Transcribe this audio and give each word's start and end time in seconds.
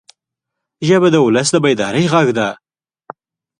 ژبه 0.87 1.07
د 1.11 1.15
ولس 1.25 1.47
د 1.51 1.55
بیدارۍ 1.63 2.05
غږ 2.13 2.27
ده 2.37 2.47